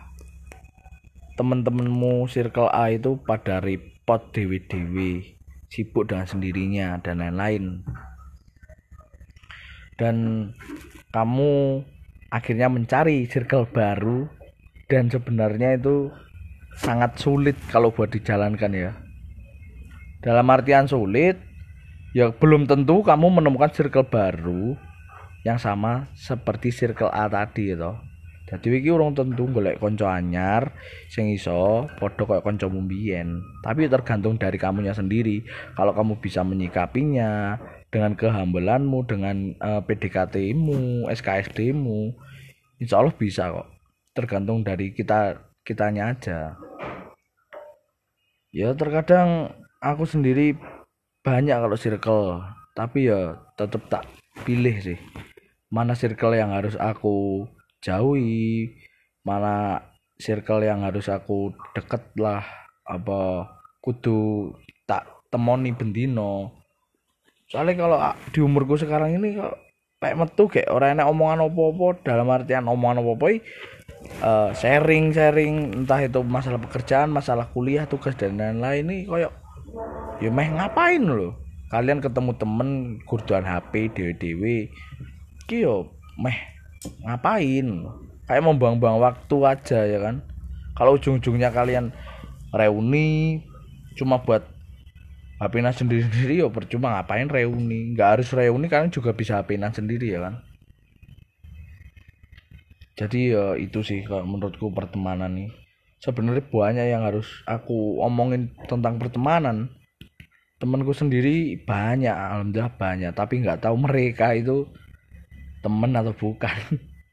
temen-temenmu 1.36 2.30
circle 2.30 2.70
A 2.70 2.94
itu 2.94 3.18
pada 3.26 3.58
repot 3.64 4.22
dewi-dewi 4.36 5.42
sibuk 5.72 6.12
dengan 6.12 6.28
sendirinya 6.28 7.00
dan 7.00 7.24
lain-lain. 7.24 7.82
Dan 9.96 10.16
kamu 11.16 11.84
akhirnya 12.32 12.68
mencari 12.68 13.26
circle 13.26 13.70
baru 13.70 14.28
dan 14.92 15.08
sebenarnya 15.08 15.80
itu 15.80 16.12
sangat 16.76 17.20
sulit 17.20 17.56
kalau 17.72 17.92
buat 17.96 18.12
dijalankan 18.12 18.72
ya. 18.76 18.92
Dalam 20.22 20.48
artian 20.52 20.86
sulit 20.86 21.40
ya 22.12 22.30
belum 22.36 22.68
tentu 22.68 23.02
kamu 23.02 23.40
menemukan 23.40 23.72
circle 23.72 24.08
baru 24.08 24.76
yang 25.42 25.58
sama 25.58 26.10
seperti 26.14 26.70
circle 26.70 27.10
A 27.10 27.26
tadi 27.26 27.74
itu 27.74 27.92
jadi 28.52 28.84
iki 28.84 28.92
urung 28.92 29.16
tentu 29.16 29.48
golek 29.48 29.80
konco 29.80 30.04
anyar 30.12 30.76
sing 31.08 31.32
iso 31.32 31.88
padha 31.96 32.28
koyo 32.28 32.44
kanca 32.44 32.68
mbiyen. 32.68 33.40
Tapi 33.64 33.88
tergantung 33.88 34.36
dari 34.36 34.60
kamunya 34.60 34.92
sendiri. 34.92 35.40
Kalau 35.72 35.96
kamu 35.96 36.20
bisa 36.20 36.44
menyikapinya 36.44 37.56
dengan 37.88 38.12
kehambelanmu 38.20 39.08
dengan 39.08 39.56
uh, 39.56 39.80
eh, 39.80 39.82
PDKT-mu 39.88 41.08
SKSD-mu 41.08 42.12
insya 42.84 43.00
Allah 43.00 43.16
bisa 43.16 43.56
kok. 43.56 43.72
Tergantung 44.12 44.68
dari 44.68 44.92
kita 44.92 45.40
kitanya 45.64 46.12
aja. 46.12 46.60
Ya 48.52 48.76
terkadang 48.76 49.56
aku 49.80 50.04
sendiri 50.04 50.60
banyak 51.24 51.56
kalau 51.56 51.78
circle 51.80 52.44
tapi 52.76 53.08
ya 53.08 53.40
tetap 53.56 53.88
tak 53.88 54.04
pilih 54.44 54.76
sih 54.84 55.00
mana 55.72 55.96
circle 55.96 56.36
yang 56.36 56.52
harus 56.52 56.76
aku 56.76 57.48
jauhi 57.82 58.76
mana 59.24 59.82
circle 60.20 60.62
yang 60.62 60.86
harus 60.86 61.10
aku 61.10 61.56
deket 61.74 62.04
lah. 62.20 62.46
Apa 62.86 63.48
kudu 63.82 64.52
tak 64.86 65.08
temoni 65.32 65.72
bendino. 65.72 66.52
Soalnya 67.50 67.74
kalau 67.88 67.98
di 68.30 68.40
umurku 68.44 68.76
sekarang 68.76 69.18
ini 69.18 69.40
kok 69.40 69.56
kayak 70.02 70.18
metu 70.18 70.44
kayak 70.52 70.70
orang 70.70 71.00
enak 71.00 71.08
omongan 71.10 71.48
opo-opo. 71.48 71.98
Dalam 72.04 72.28
artian 72.30 72.68
omongan 72.68 73.02
opo-opo 73.02 73.32
uh, 74.22 74.50
sharing 74.56 75.14
sharing 75.14 75.84
entah 75.84 76.02
itu 76.02 76.22
masalah 76.26 76.60
pekerjaan 76.62 77.10
masalah 77.14 77.50
kuliah 77.50 77.86
tugas 77.86 78.18
dan 78.18 78.38
lain-lain 78.38 78.86
ini 78.90 78.98
koyok 79.06 79.34
ya 80.22 80.30
meh 80.30 80.50
ngapain 80.52 81.02
lo 81.02 81.38
kalian 81.72 82.04
ketemu 82.04 82.32
temen 82.36 82.70
kurduan 83.08 83.48
HP 83.48 83.94
dewe-dewe 85.52 85.92
kyo 85.92 85.92
meh 86.16 86.38
ngapain? 87.04 87.68
Kayak 88.24 88.44
mau 88.48 88.56
buang-buang 88.56 89.04
waktu 89.04 89.36
aja 89.44 89.84
ya 89.84 90.00
kan? 90.00 90.24
Kalau 90.80 90.96
ujung-ujungnya 90.96 91.52
kalian 91.52 91.92
reuni 92.56 93.44
cuma 94.00 94.24
buat 94.24 94.48
HP 95.44 95.60
sendiri-sendiri 95.60 96.40
ya 96.40 96.48
percuma 96.48 96.96
ngapain 96.96 97.28
reuni? 97.28 97.92
Nggak 97.92 98.10
harus 98.20 98.30
reuni 98.32 98.72
kalian 98.72 98.94
juga 98.94 99.12
bisa 99.12 99.44
HP 99.44 99.60
sendiri 99.60 100.16
ya 100.16 100.24
kan? 100.24 100.40
Jadi 102.96 103.36
ya 103.36 103.58
itu 103.60 103.84
sih 103.84 104.08
kalau 104.08 104.24
menurutku 104.24 104.72
pertemanan 104.72 105.36
nih. 105.36 105.52
Sebenarnya 106.02 106.48
banyak 106.50 106.86
yang 106.88 107.04
harus 107.06 107.28
aku 107.46 108.02
omongin 108.02 108.56
tentang 108.66 108.98
pertemanan. 108.98 109.70
Temanku 110.62 110.94
sendiri 110.94 111.58
banyak 111.66 112.14
alhamdulillah 112.14 112.78
banyak 112.78 113.12
tapi 113.18 113.42
nggak 113.42 113.66
tahu 113.66 113.82
mereka 113.82 114.38
itu 114.38 114.70
temen 115.62 115.94
atau 115.94 116.14
bukan. 116.18 116.58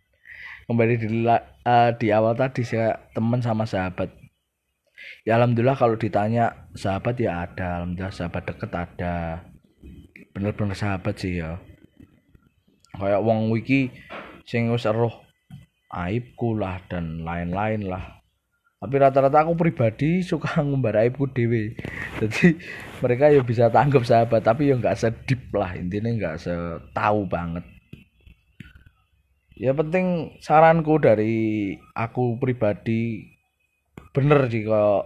Kembali 0.67 0.95
di 1.01 1.09
uh, 1.25 1.91
di 1.97 2.07
awal 2.13 2.37
tadi 2.37 2.65
saya 2.65 2.97
teman 3.13 3.41
sama 3.41 3.65
sahabat. 3.65 4.13
Ya 5.25 5.39
alhamdulillah 5.39 5.79
kalau 5.79 5.97
ditanya 5.97 6.69
sahabat 6.77 7.17
ya 7.21 7.45
ada. 7.49 7.81
Alhamdulillah 7.81 8.13
sahabat 8.13 8.43
deket 8.49 8.73
ada. 8.73 9.47
Bener-bener 10.37 10.77
sahabat 10.77 11.15
sih 11.17 11.41
ya. 11.41 11.57
Kayak 12.97 13.23
wong 13.23 13.53
wiki 13.53 13.95
sing 14.49 14.73
wis 14.73 14.89
roh 14.89 15.25
aibku 15.89 16.57
lah 16.57 16.83
dan 16.89 17.25
lain-lain 17.25 17.89
lah. 17.89 18.21
Tapi 18.79 18.95
rata-rata 19.01 19.43
aku 19.49 19.57
pribadi 19.57 20.21
suka 20.21 20.61
ngumbar 20.67 21.01
aibku 21.03 21.27
dewe 21.27 21.75
jadi 22.19 22.55
mereka 23.03 23.31
ya 23.31 23.43
bisa 23.43 23.71
tanggap 23.71 24.07
sahabat 24.07 24.43
tapi 24.43 24.69
ya 24.69 24.75
nggak 24.77 24.99
sedip 24.99 25.49
lah. 25.55 25.73
Intinya 25.79 26.13
nggak 26.13 26.37
setahu 26.45 27.25
banget 27.25 27.78
ya 29.59 29.75
penting 29.75 30.39
saranku 30.39 31.03
dari 31.03 31.75
aku 31.99 32.39
pribadi 32.39 33.27
bener 34.15 34.47
sih 34.47 34.63
kalau 34.63 35.03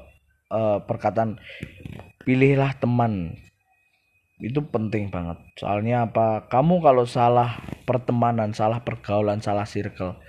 uh, 0.53 0.79
perkataan 0.85 1.41
pilihlah 2.23 2.77
teman. 2.77 3.41
Itu 4.43 4.69
penting 4.69 5.09
banget. 5.09 5.39
Soalnya 5.57 6.05
apa? 6.11 6.51
Kamu 6.53 6.85
kalau 6.85 7.09
salah 7.09 7.63
pertemanan 7.89 8.53
salah 8.53 8.85
pergaulan 8.85 9.41
salah 9.41 9.67
circle 9.67 10.21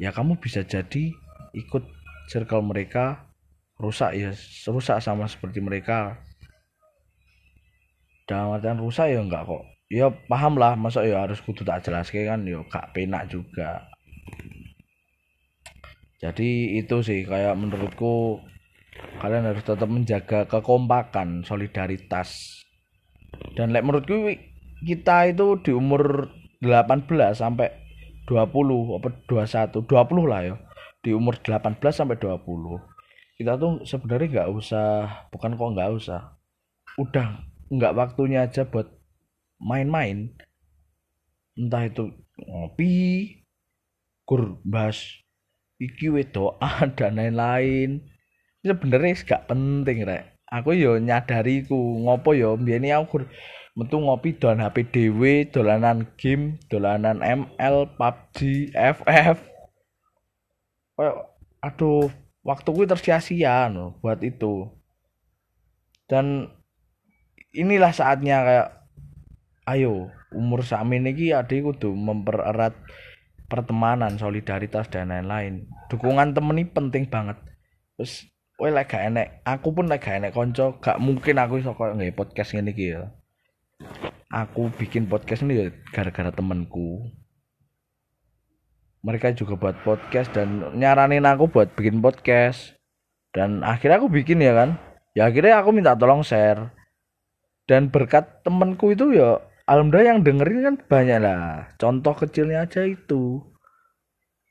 ya 0.00 0.14
kamu 0.14 0.40
bisa 0.40 0.64
jadi 0.64 1.12
ikut 1.52 1.84
circle 2.30 2.64
mereka 2.64 3.28
rusak 3.76 4.16
ya 4.16 4.30
rusak 4.68 5.00
sama 5.00 5.24
seperti 5.24 5.64
mereka. 5.64 6.20
Dalam 8.28 8.54
artian 8.54 8.78
rusak 8.78 9.10
ya 9.10 9.18
enggak 9.18 9.42
kok 9.42 9.79
ya 9.90 10.06
paham 10.30 10.54
lah 10.54 10.78
masa 10.78 11.02
ya 11.02 11.26
harus 11.26 11.42
kudu 11.42 11.66
tak 11.66 11.82
jelas 11.82 12.08
kan 12.14 12.46
ya 12.46 12.62
gak 12.70 12.94
penak 12.94 13.26
juga. 13.26 13.90
Jadi 16.22 16.78
itu 16.78 17.02
sih 17.02 17.26
kayak 17.26 17.58
menurutku 17.58 18.38
kalian 19.18 19.50
harus 19.50 19.64
tetap 19.64 19.88
menjaga 19.88 20.46
kekompakan 20.46 21.42
solidaritas. 21.42 22.62
Dan 23.58 23.74
like 23.74 23.82
menurutku 23.82 24.30
kita 24.86 25.32
itu 25.32 25.58
di 25.64 25.72
umur 25.74 26.30
18 26.62 27.08
sampai 27.34 27.72
20 28.28 29.00
apa 29.00 29.08
21 29.26 29.90
20 29.90 30.30
lah 30.30 30.40
ya. 30.44 30.54
Di 31.00 31.16
umur 31.16 31.40
18 31.40 31.80
sampai 31.90 32.14
20 32.20 32.44
kita 33.40 33.56
tuh 33.56 33.80
sebenarnya 33.88 34.28
nggak 34.28 34.50
usah 34.52 34.88
bukan 35.32 35.56
kok 35.56 35.72
nggak 35.72 35.90
usah 35.96 36.36
udah 37.00 37.40
nggak 37.72 37.96
waktunya 37.96 38.44
aja 38.44 38.68
buat 38.68 38.99
main-main. 39.60 40.32
Entah 41.54 41.86
itu 41.86 42.10
ngopi 42.40 42.92
kur 44.24 44.58
bas 44.64 44.96
iki 45.76 46.08
wedoan 46.08 46.92
dan 46.98 47.20
lain-lain. 47.20 48.04
Sebenarnya 48.64 49.16
gak 49.24 49.46
penting 49.48 50.04
rek. 50.04 50.40
Aku 50.50 50.74
yo 50.74 50.98
nyadari 50.98 51.62
ku 51.62 52.02
ngopo 52.02 52.34
yo? 52.34 52.58
Biyen 52.58 52.90
aku 52.90 53.22
metu 53.78 54.02
ngopi 54.02 54.34
dolan 54.34 54.66
HP 54.66 54.76
dhewe 54.90 55.46
dolanan 55.46 56.10
game 56.18 56.58
dolanan 56.66 57.22
ML 57.22 57.86
PUBG 57.94 58.68
FF 58.74 59.38
kayak 60.98 61.16
aduh 61.64 62.12
waktu 62.44 62.68
gue 62.72 62.86
tersia-sia 62.88 63.72
buat 64.02 64.20
itu. 64.20 64.68
Dan 66.10 66.50
inilah 67.54 67.94
saatnya 67.94 68.36
kayak 68.42 68.68
ayo 69.68 70.08
umur 70.32 70.62
samin 70.62 71.10
ini 71.10 71.36
adik 71.36 71.66
kudu 71.66 71.92
mempererat 71.92 72.72
pertemanan 73.50 74.16
solidaritas 74.16 74.86
dan 74.88 75.10
lain-lain 75.10 75.66
dukungan 75.90 76.32
temen 76.32 76.56
ini 76.60 76.70
penting 76.70 77.04
banget 77.10 77.36
terus 77.98 78.30
Wah, 78.60 78.68
lek 78.68 78.92
gak 78.92 79.08
enek, 79.08 79.40
aku 79.48 79.72
pun 79.72 79.88
lek 79.88 80.04
gak 80.04 80.20
enek 80.20 80.36
konco, 80.36 80.76
gak 80.84 81.00
mungkin 81.00 81.40
aku 81.40 81.64
iso 81.64 81.72
koyo 81.72 81.96
nggih 81.96 82.12
podcast 82.12 82.52
ngene 82.52 82.76
iki 82.76 82.92
ya. 82.92 83.08
Aku 84.28 84.68
bikin 84.76 85.08
podcast 85.08 85.48
ini 85.48 85.56
ya 85.56 85.66
gara-gara 85.96 86.28
temenku. 86.28 87.08
Mereka 89.00 89.32
juga 89.32 89.56
buat 89.56 89.80
podcast 89.80 90.36
dan 90.36 90.76
nyaranin 90.76 91.24
aku 91.24 91.48
buat 91.48 91.72
bikin 91.72 92.04
podcast. 92.04 92.76
Dan 93.32 93.64
akhirnya 93.64 93.96
aku 93.96 94.12
bikin 94.12 94.44
ya 94.44 94.52
kan. 94.52 94.76
Ya 95.16 95.32
akhirnya 95.32 95.64
aku 95.64 95.72
minta 95.72 95.96
tolong 95.96 96.20
share. 96.20 96.68
Dan 97.64 97.88
berkat 97.88 98.44
temenku 98.44 98.92
itu 98.92 99.16
ya 99.16 99.40
alhamdulillah 99.70 100.18
yang 100.18 100.22
dengerin 100.26 100.66
kan 100.66 100.76
banyak 100.82 101.18
lah. 101.22 101.70
Contoh 101.78 102.14
kecilnya 102.18 102.66
aja 102.66 102.82
itu. 102.82 103.38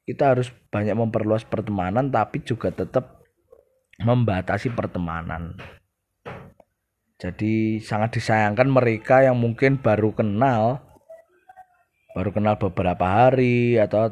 Kita 0.08 0.34
harus 0.34 0.50
banyak 0.72 0.96
memperluas 0.96 1.44
pertemanan 1.44 2.10
tapi 2.10 2.42
juga 2.42 2.72
tetap 2.72 3.22
membatasi 4.00 4.72
pertemanan. 4.72 5.60
Jadi 7.20 7.84
sangat 7.84 8.16
disayangkan 8.16 8.72
mereka 8.72 9.20
yang 9.28 9.36
mungkin 9.36 9.84
baru 9.84 10.16
kenal 10.16 10.80
baru 12.16 12.34
kenal 12.34 12.56
beberapa 12.58 13.06
hari 13.06 13.78
atau 13.78 14.10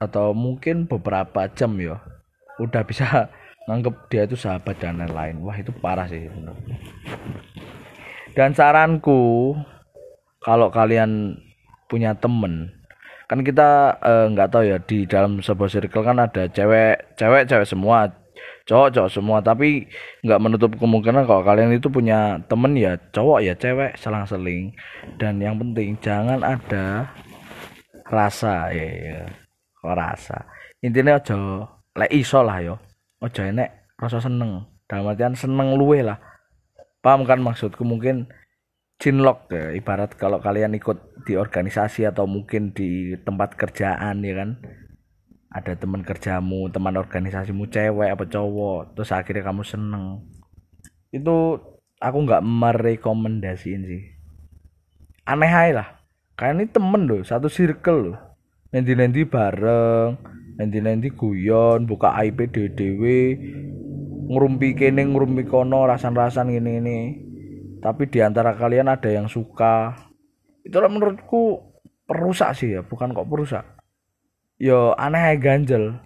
atau 0.00 0.32
mungkin 0.32 0.88
beberapa 0.88 1.44
jam 1.52 1.76
ya 1.76 2.00
udah 2.62 2.82
bisa 2.86 3.28
nganggep 3.66 3.94
dia 4.08 4.22
itu 4.24 4.38
sahabat 4.38 4.78
dan 4.78 5.02
lain-lain. 5.02 5.42
Wah, 5.42 5.56
itu 5.56 5.72
parah 5.76 6.06
sih. 6.06 6.30
Dan 8.34 8.52
saranku 8.52 9.54
kalau 10.44 10.68
kalian 10.68 11.40
punya 11.88 12.12
temen 12.12 12.68
kan 13.24 13.40
kita 13.40 13.96
eh, 14.04 14.26
nggak 14.36 14.48
eh, 14.48 14.52
tahu 14.52 14.64
ya 14.68 14.78
di 14.84 14.98
dalam 15.08 15.40
sebuah 15.40 15.70
circle 15.72 16.04
kan 16.04 16.20
ada 16.20 16.44
cewek 16.52 17.16
cewek 17.16 17.48
cewek 17.48 17.64
semua 17.64 18.12
cowok 18.68 18.88
cowok 18.92 19.10
semua. 19.12 19.38
Tapi 19.44 19.86
nggak 20.24 20.42
menutup 20.42 20.70
kemungkinan 20.76 21.28
kalau 21.28 21.42
kalian 21.44 21.76
itu 21.76 21.88
punya 21.88 22.40
temen 22.48 22.76
ya 22.76 22.96
cowok 23.12 23.38
ya 23.44 23.54
cewek 23.56 23.96
selang-seling. 24.00 24.72
Dan 25.20 25.40
yang 25.40 25.56
penting 25.60 25.96
jangan 26.00 26.40
ada 26.40 27.08
rasa 28.08 28.72
ya, 28.72 28.84
ya. 28.84 29.20
kok 29.80 29.96
rasa? 29.96 30.36
Intinya 30.84 31.16
aja 31.20 31.36
lek 31.96 32.12
iso 32.12 32.40
lah 32.44 32.58
yo. 32.60 32.74
Aja 33.20 33.48
enek 33.48 33.96
rasa 34.00 34.20
seneng. 34.20 34.64
Dalam 34.84 35.08
artian 35.08 35.36
seneng 35.36 35.76
luwe 35.80 36.04
lah. 36.04 36.20
Paham 37.00 37.24
kan 37.28 37.40
maksudku? 37.40 37.84
Mungkin 37.84 38.28
cinlok 39.04 39.52
ya. 39.52 39.76
Ibarat 39.76 40.16
kalau 40.16 40.40
kalian 40.40 40.72
ikut 40.72 41.28
di 41.28 41.36
organisasi 41.36 42.08
atau 42.08 42.24
mungkin 42.24 42.72
di 42.72 43.12
tempat 43.20 43.52
kerjaan 43.60 44.24
ya 44.24 44.34
kan? 44.40 44.50
Ada 45.52 45.76
teman 45.76 46.00
kerjamu 46.00 46.72
teman 46.72 46.96
organisasimu 46.96 47.68
cewek 47.68 48.08
apa 48.08 48.24
cowok 48.24 48.96
terus 48.96 49.12
akhirnya 49.12 49.44
kamu 49.44 49.62
seneng. 49.62 50.24
Itu 51.12 51.60
aku 52.00 52.18
nggak 52.24 52.40
merekomendasiin 52.40 53.82
sih. 53.84 54.02
Aneh 55.28 55.52
aja 55.52 55.72
lah. 55.84 55.88
Kayak 56.34 56.54
ini 56.56 56.64
temen 56.72 57.02
loh 57.04 57.20
satu 57.20 57.52
circle 57.52 58.00
loh. 58.08 58.18
Nanti 58.72 58.96
nanti 58.96 59.20
bareng 59.28 60.16
nanti 60.54 60.78
nanti 60.80 61.08
guyon 61.12 61.84
buka 61.84 62.14
IP 62.24 62.50
DDW 62.50 63.02
ngurumpi 64.30 64.72
kene 64.78 65.04
ngurumpi 65.04 65.44
kono 65.44 65.84
rasan-rasan 65.84 66.54
gini 66.54 66.72
ini 66.80 66.98
tapi 67.84 68.08
di 68.08 68.24
antara 68.24 68.56
kalian 68.56 68.88
ada 68.88 69.12
yang 69.12 69.28
suka. 69.28 69.92
Itulah 70.64 70.88
menurutku 70.88 71.60
perusak 72.08 72.56
sih 72.56 72.72
ya 72.72 72.80
bukan 72.80 73.12
kok 73.12 73.28
perusak. 73.28 73.64
Yo 74.56 74.96
aneh 74.96 75.36
ganjel. 75.36 76.00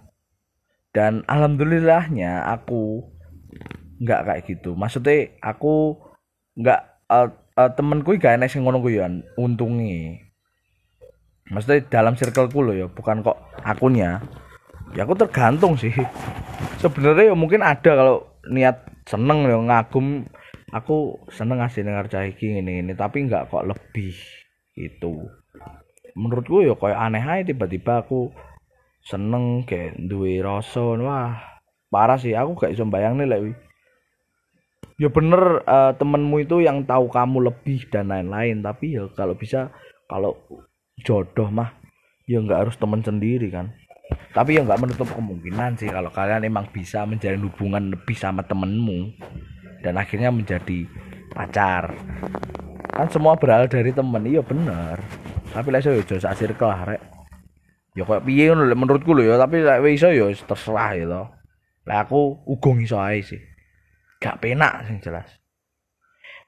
Dan 0.91 1.23
alhamdulillahnya 1.31 2.51
aku 2.51 3.07
nggak 4.03 4.21
kayak 4.27 4.43
gitu. 4.51 4.75
Maksudnya 4.75 5.31
aku 5.39 5.95
nggak 6.59 6.81
uh, 7.07 7.31
uh, 7.55 7.71
temenku 7.71 8.19
gak 8.19 8.35
enak 8.35 8.51
sing 8.51 8.67
ngono 8.67 8.83
ya 8.91 9.07
untungi 9.39 10.29
maksudnya 11.49 11.81
dalam 11.89 12.13
circleku 12.13 12.61
loh 12.61 12.75
ya 12.77 12.87
bukan 12.87 13.25
kok 13.25 13.37
akunnya. 13.65 14.21
Ya 14.97 15.05
aku 15.05 15.13
tergantung 15.17 15.77
sih. 15.77 15.93
Sebenarnya 16.81 17.33
ya 17.33 17.35
mungkin 17.37 17.61
ada 17.61 17.91
kalau 17.93 18.25
niat 18.49 18.81
seneng 19.05 19.45
ya 19.45 19.57
ngagum 19.57 20.25
aku 20.71 21.27
seneng 21.33 21.61
ngasih 21.61 21.85
dengar 21.85 22.05
cah 22.09 22.25
ini 22.25 22.83
ini 22.83 22.93
tapi 22.93 23.25
nggak 23.25 23.49
kok 23.49 23.67
lebih 23.67 24.15
gitu. 24.73 25.27
Menurutku 26.17 26.65
ya 26.65 26.73
kayak 26.75 26.99
aneh 26.99 27.23
aja 27.23 27.43
tiba-tiba 27.53 28.03
aku 28.03 28.33
seneng 29.05 29.63
kayak 29.65 29.97
duwe 29.97 30.41
rasa. 30.41 30.97
Wah 30.99 31.37
parah 31.89 32.17
sih. 32.17 32.33
Aku 32.35 32.57
gak 32.57 32.73
bisa 32.73 32.85
bayang 32.85 33.17
nih 33.17 33.29
lewi 33.29 33.53
ya 34.99 35.07
bener 35.07 35.63
uh, 35.63 35.95
temenmu 35.95 36.43
itu 36.43 36.59
yang 36.59 36.83
tahu 36.83 37.07
kamu 37.07 37.49
lebih 37.49 37.87
dan 37.89 38.11
lain-lain. 38.11 38.59
Tapi 38.59 38.99
ya 38.99 39.07
kalau 39.15 39.33
bisa 39.33 39.71
kalau 40.11 40.35
jodoh 41.01 41.47
mah 41.47 41.71
ya 42.27 42.43
nggak 42.43 42.67
harus 42.67 42.75
temen 42.75 42.99
sendiri 42.99 43.47
kan. 43.49 43.71
Tapi 44.35 44.59
ya 44.59 44.61
nggak 44.67 44.81
menutup 44.83 45.07
kemungkinan 45.09 45.79
sih 45.79 45.89
kalau 45.89 46.11
kalian 46.11 46.45
emang 46.45 46.67
bisa 46.69 47.07
menjalin 47.07 47.47
hubungan 47.47 47.95
lebih 47.95 48.17
sama 48.19 48.43
temenmu 48.43 49.15
dan 49.81 49.99
akhirnya 49.99 50.29
menjadi 50.31 50.87
pacar. 51.31 51.95
Kan 52.93 53.07
semua 53.07 53.39
berawal 53.39 53.71
dari 53.71 53.95
temen. 53.95 54.23
Iya 54.27 54.43
bener. 54.43 54.99
Tapi 55.49 55.67
lah 55.71 55.81
saya 55.81 56.03
jauh 56.03 56.21
circle 56.21 56.73
rek. 56.85 57.01
Ya 57.97 58.05
kayak 58.05 58.23
piye 58.23 58.53
ngono 58.53 58.69
menurutku 58.77 59.17
lho 59.17 59.33
ya 59.33 59.35
tapi 59.41 59.65
lek 59.65 59.81
iso 59.89 60.13
ya 60.13 60.29
terserah 60.29 60.93
ya 60.93 61.05
to 61.09 61.23
lek 61.89 61.97
aku 62.05 62.37
uga 62.45 62.71
iso 62.77 62.97
ae 63.01 63.25
sih. 63.25 63.41
Gak 64.21 64.43
penak 64.43 64.85
sing 64.85 65.01
jelas. 65.01 65.27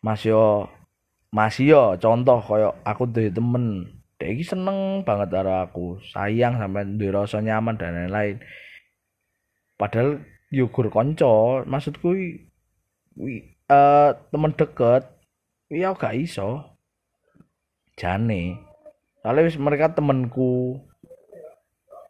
Mas 0.04 0.22
yo 0.28 0.70
yo 1.32 1.82
contoh 1.98 2.40
kaya 2.44 2.70
aku 2.86 3.10
duwe 3.10 3.32
temen. 3.34 3.66
Iki 4.22 4.44
seneng 4.46 5.02
banget 5.02 5.34
karo 5.34 5.66
aku. 5.66 5.98
Sayang 6.14 6.62
sampai 6.62 6.86
duwe 6.94 7.10
rasa 7.10 7.42
nyaman 7.42 7.74
dan 7.80 7.98
lain-lain. 7.98 8.38
Padahal 9.82 10.22
yo 10.54 10.70
gur 10.70 10.94
kanca 10.94 11.66
maksudku 11.66 12.14
uh, 13.18 14.10
temen 14.32 14.52
deket 14.56 15.04
iya 15.72 15.96
gak 15.96 16.16
iso. 16.20 16.78
Jane. 17.96 18.60
Soalnya 19.24 19.52
mereka 19.60 19.94
temenku. 19.94 20.80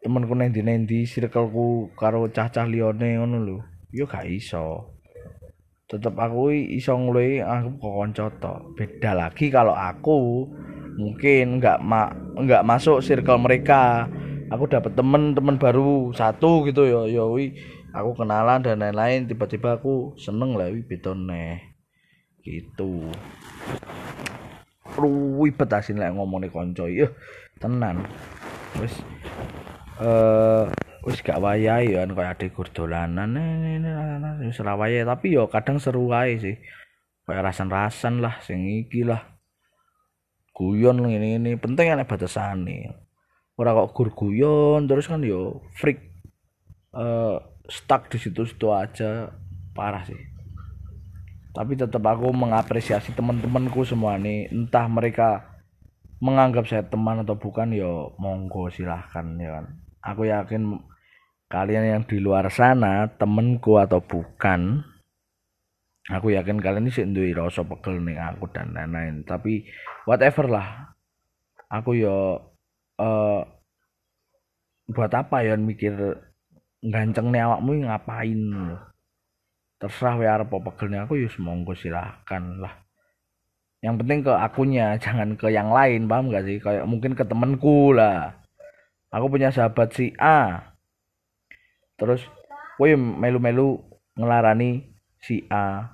Temenku 0.02 0.34
neng 0.34 0.50
di 0.50 0.62
neng 0.66 0.82
di 0.82 1.06
circleku 1.06 1.94
karo 1.94 2.26
cah-cah 2.26 2.66
lione 2.66 3.22
ngono 3.22 3.38
lho. 3.38 3.58
Yo 3.94 4.10
gak 4.10 4.26
iso. 4.26 4.98
Tetep 5.86 6.16
aku 6.16 6.50
iso 6.50 6.96
ngluwi 6.96 7.44
aku 7.44 7.68
kok 7.76 7.94
kanca 8.00 8.24
beda 8.72 9.12
lagi 9.12 9.52
kalau 9.52 9.76
aku 9.76 10.48
mungkin 10.96 11.60
nggak 11.60 11.84
ma 11.84 12.08
nggak 12.40 12.64
masuk 12.64 13.04
circle 13.04 13.38
mereka. 13.38 14.08
Aku 14.48 14.68
dapat 14.68 14.96
temen-temen 14.96 15.56
baru 15.60 16.12
satu 16.16 16.64
gitu 16.68 16.84
yo 16.88 17.08
yo 17.08 17.32
wi 17.36 17.56
aku 17.92 18.24
kenalan 18.24 18.64
dan 18.64 18.80
lain-lain 18.80 19.28
tiba-tiba 19.28 19.76
aku 19.76 20.16
seneng 20.16 20.56
lah 20.56 20.72
wi 20.72 20.80
betone 20.80 21.76
gitu. 22.40 23.12
Ribet 24.92 25.70
asin 25.72 26.00
lah 26.00 26.12
ngomongin 26.12 26.52
konco 26.52 26.88
iya. 26.88 27.08
Tenan. 27.60 28.04
Wis 28.80 28.96
eh 30.00 30.64
wis 31.04 31.18
gak 31.20 31.38
wayahe 31.38 31.92
ya 31.92 32.08
kayak 32.08 32.40
ade 32.40 32.46
gur 32.50 32.68
dolanan 32.72 33.36
wis 34.42 34.58
ora 34.64 34.74
wayahe. 34.74 35.04
Tapi 35.04 35.36
yo 35.36 35.46
kadang 35.52 35.76
seru 35.76 36.08
wae 36.08 36.40
sih. 36.40 36.56
Kayak 37.28 37.52
rasan-rasan 37.52 38.18
lah 38.24 38.40
sing 38.42 38.64
iki 38.66 39.04
lah. 39.06 39.36
Guyon 40.52 41.00
ngene 41.00 41.40
ini 41.40 41.56
penting 41.56 41.92
ana 41.92 42.04
batasane 42.04 42.92
ora 43.56 43.76
kok 43.76 43.92
gur 43.94 44.10
guyon 44.12 44.88
terus 44.88 45.06
kan 45.06 45.20
yo 45.22 45.60
freak. 45.76 46.00
Uh, 46.92 47.40
stuck 47.68 48.10
di 48.10 48.18
situ-situ 48.18 48.70
aja 48.70 49.30
parah 49.76 50.02
sih. 50.06 50.18
Tapi 51.52 51.76
tetap 51.76 52.00
aku 52.08 52.32
mengapresiasi 52.32 53.12
teman-temanku 53.12 53.84
semua 53.84 54.16
nih. 54.16 54.48
Entah 54.48 54.88
mereka 54.88 55.60
menganggap 56.22 56.64
saya 56.64 56.86
teman 56.86 57.20
atau 57.26 57.36
bukan 57.36 57.74
yo 57.76 58.16
monggo 58.16 58.72
silahkan 58.72 59.36
ya 59.36 59.60
kan. 59.60 59.66
Aku 60.00 60.24
yakin 60.24 60.80
kalian 61.52 61.84
yang 61.84 62.02
di 62.08 62.16
luar 62.16 62.48
sana 62.48 63.12
temenku 63.20 63.76
atau 63.76 64.00
bukan 64.00 64.80
aku 66.08 66.32
yakin 66.32 66.58
kalian 66.58 66.88
ini 66.88 67.12
duwe 67.12 67.36
rasa 67.36 67.62
pegel 67.68 68.00
nih 68.00 68.16
aku 68.16 68.48
dan 68.48 68.72
lain-lain. 68.72 69.22
Tapi 69.28 69.68
whatever 70.08 70.48
lah. 70.48 70.96
Aku 71.68 71.96
yo 71.96 72.40
uh, 73.00 73.40
buat 74.88 75.12
apa 75.12 75.44
ya 75.44 75.56
mikir 75.56 75.94
ganceng 76.82 77.30
nih 77.30 77.46
awakmu 77.46 77.86
ngapain? 77.86 78.42
Terserah 79.78 80.14
we 80.18 80.26
arep 80.26 80.50
pegelnya 80.50 81.06
aku 81.06 81.18
yo 81.18 81.30
monggo 81.38 81.74
silahkan 81.74 82.42
lah. 82.58 82.74
Yang 83.82 83.94
penting 84.02 84.18
ke 84.22 84.32
akunya 84.34 84.94
jangan 85.02 85.34
ke 85.34 85.50
yang 85.50 85.70
lain 85.70 86.06
paham 86.06 86.30
gak 86.30 86.46
sih? 86.46 86.58
Kayak 86.58 86.86
mungkin 86.86 87.14
ke 87.14 87.22
temenku 87.26 87.94
lah. 87.94 88.34
Aku 89.10 89.26
punya 89.30 89.50
sahabat 89.50 89.94
si 89.94 90.14
A. 90.18 90.72
Terus 91.98 92.22
woi 92.78 92.94
melu-melu 92.98 93.78
ngelarani 94.18 94.86
si 95.22 95.46
A. 95.50 95.90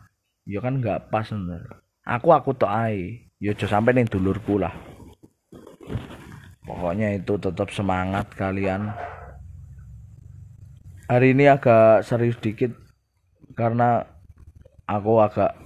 Ya 0.49 0.65
kan 0.65 0.81
nggak 0.81 1.13
pas 1.13 1.29
bener. 1.29 1.85
Aku 2.09 2.33
aku 2.33 2.57
tok 2.57 2.73
ae. 2.73 3.29
Ya 3.37 3.53
sampai 3.55 3.93
nih 3.93 4.09
dulurku 4.09 4.57
lah. 4.57 4.73
Pokoknya 6.65 7.17
itu 7.17 7.37
tetap 7.41 7.73
semangat 7.73 8.29
kalian 8.37 8.93
hari 11.09 11.33
ini 11.33 11.49
agak 11.49 12.05
serius 12.05 12.37
dikit 12.37 12.77
karena 13.57 14.05
aku 14.85 15.25
agak 15.25 15.57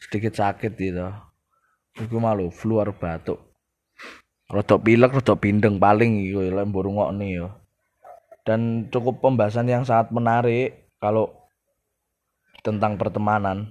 sedikit 0.00 0.32
sakit 0.32 0.72
gitu. 0.74 1.04
Iku 2.00 2.16
malu 2.16 2.48
flu 2.48 2.80
arep 2.80 2.96
batuk. 2.96 3.38
Rodok 4.48 4.80
pilek 4.80 5.12
rodok 5.12 5.44
pindeng 5.44 5.76
paling 5.76 6.24
iku 6.24 6.40
ya 6.40 6.64
mbok 6.64 7.12
nih 7.20 7.44
yo. 7.44 7.48
Dan 8.48 8.88
cukup 8.88 9.20
pembahasan 9.20 9.68
yang 9.68 9.84
sangat 9.84 10.08
menarik 10.08 10.88
kalau 10.96 11.28
tentang 12.64 12.96
pertemanan. 12.96 13.68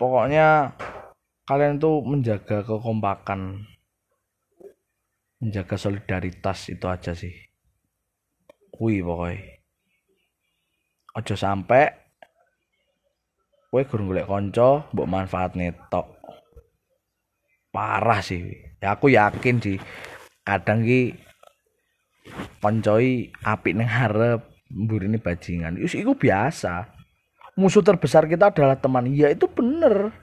Pokoknya 0.00 0.72
kalian 1.44 1.76
tuh 1.76 2.00
menjaga 2.00 2.64
kekompakan 2.64 3.68
menjaga 5.44 5.76
solidaritas 5.76 6.72
itu 6.72 6.88
aja 6.88 7.12
sih 7.12 7.53
kui 8.74 8.98
pokoknya 9.00 9.54
ojo 11.14 11.34
sampai 11.38 11.86
kowe 13.70 13.82
gurung 13.86 14.10
golek 14.10 14.26
kanca 14.30 14.86
mbok 14.94 15.10
manfaatne 15.10 15.74
tok. 15.90 16.06
Parah 17.74 18.22
sih. 18.22 18.54
Ya 18.78 18.94
aku 18.94 19.10
yakin 19.10 19.58
sih 19.58 19.78
kadang 20.46 20.86
ki 20.86 21.18
koncoi 22.62 23.34
apik 23.42 23.74
ning 23.74 23.90
harep 23.90 24.46
mburine 24.70 25.18
bajingan. 25.18 25.78
Itu 25.82 26.14
biasa. 26.14 26.86
Musuh 27.58 27.82
terbesar 27.82 28.30
kita 28.30 28.54
adalah 28.54 28.78
teman. 28.78 29.10
Iya 29.10 29.34
itu 29.34 29.50
bener. 29.50 30.14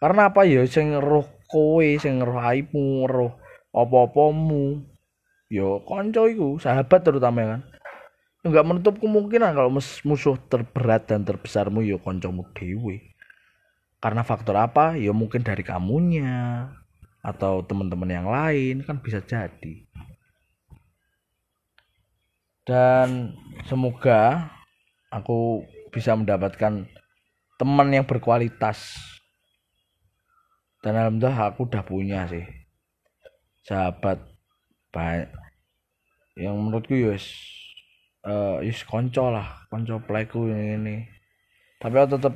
Karena 0.00 0.32
apa 0.32 0.48
ya? 0.48 0.64
Sing 0.64 0.96
roh 0.96 1.28
kowe 1.44 1.84
sing 2.00 2.24
roh 2.24 2.40
roh 3.04 3.32
apa-apamu 3.76 4.89
yo 5.50 5.82
kanca 5.82 6.24
iku 6.30 6.56
sahabat 6.62 7.02
terutama 7.02 7.58
kan. 7.58 7.60
Nggak 8.46 8.64
menutup 8.64 8.94
kemungkinan 9.02 9.52
kalau 9.52 9.68
musuh 10.06 10.38
terberat 10.48 11.10
dan 11.10 11.26
terbesarmu 11.26 11.84
ya 11.84 12.00
koncomu 12.00 12.48
dewi 12.56 13.10
karena 14.00 14.24
faktor 14.24 14.56
apa? 14.56 14.96
Ya 14.96 15.12
mungkin 15.12 15.44
dari 15.44 15.60
kamunya 15.60 16.72
atau 17.20 17.60
teman-teman 17.60 18.08
yang 18.08 18.28
lain 18.32 18.80
kan 18.80 18.96
bisa 18.96 19.20
jadi. 19.20 19.84
Dan 22.64 23.36
semoga 23.68 24.48
aku 25.12 25.68
bisa 25.92 26.16
mendapatkan 26.16 26.88
teman 27.60 27.88
yang 27.92 28.08
berkualitas. 28.08 28.96
Dan 30.80 30.96
alhamdulillah 30.96 31.52
aku 31.52 31.68
udah 31.68 31.84
punya 31.84 32.24
sih 32.24 32.48
sahabat 33.68 34.16
banyak 34.90 35.30
yang 36.38 36.56
menurutku 36.56 36.94
ya 36.94 37.14
uh, 38.26 38.58
is 38.64 38.80
konco 38.86 39.32
lah. 39.32 39.66
Konco 39.68 40.00
playku 40.02 40.50
ini, 40.50 40.76
ini. 40.76 40.96
Tapi 41.80 41.94
aku 41.96 42.16
tetap 42.18 42.34